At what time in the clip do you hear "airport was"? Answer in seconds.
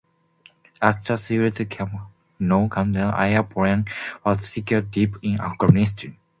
3.21-4.47